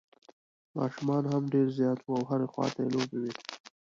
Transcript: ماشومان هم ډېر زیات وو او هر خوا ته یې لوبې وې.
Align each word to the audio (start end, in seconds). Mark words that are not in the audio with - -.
ماشومان 0.77 1.23
هم 1.31 1.43
ډېر 1.53 1.67
زیات 1.77 1.99
وو 2.01 2.13
او 2.17 2.23
هر 2.29 2.41
خوا 2.51 2.67
ته 2.73 2.79
یې 2.83 2.89
لوبې 2.95 3.17
وې. 3.21 3.33